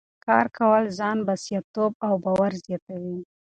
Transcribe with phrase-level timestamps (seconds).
[0.25, 3.17] کار کول ځان بسیا توب او باور زیاتوي.